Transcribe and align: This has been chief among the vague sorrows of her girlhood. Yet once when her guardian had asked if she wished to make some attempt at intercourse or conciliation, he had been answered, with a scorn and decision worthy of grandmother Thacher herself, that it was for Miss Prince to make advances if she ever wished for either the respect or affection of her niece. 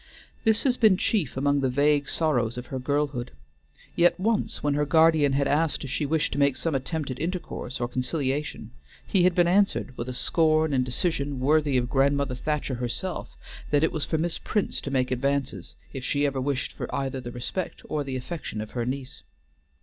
This 0.45 0.63
has 0.63 0.77
been 0.77 0.97
chief 0.97 1.37
among 1.37 1.59
the 1.61 1.69
vague 1.69 2.09
sorrows 2.09 2.57
of 2.57 2.65
her 2.73 2.79
girlhood. 2.79 3.33
Yet 3.95 4.19
once 4.19 4.63
when 4.63 4.73
her 4.73 4.83
guardian 4.83 5.33
had 5.33 5.47
asked 5.47 5.83
if 5.83 5.91
she 5.91 6.07
wished 6.07 6.33
to 6.33 6.39
make 6.39 6.57
some 6.57 6.73
attempt 6.73 7.11
at 7.11 7.19
intercourse 7.19 7.79
or 7.79 7.87
conciliation, 7.87 8.71
he 9.05 9.25
had 9.25 9.35
been 9.35 9.45
answered, 9.47 9.95
with 9.97 10.09
a 10.09 10.13
scorn 10.13 10.73
and 10.73 10.83
decision 10.83 11.39
worthy 11.39 11.77
of 11.77 11.87
grandmother 11.87 12.33
Thacher 12.33 12.73
herself, 12.81 13.37
that 13.69 13.83
it 13.83 13.91
was 13.91 14.03
for 14.03 14.17
Miss 14.17 14.39
Prince 14.39 14.81
to 14.81 14.89
make 14.89 15.11
advances 15.11 15.75
if 15.93 16.03
she 16.03 16.25
ever 16.25 16.41
wished 16.41 16.73
for 16.73 16.87
either 16.95 17.21
the 17.21 17.31
respect 17.31 17.83
or 17.87 18.01
affection 18.01 18.59
of 18.59 18.71
her 18.71 18.87
niece. 18.87 19.21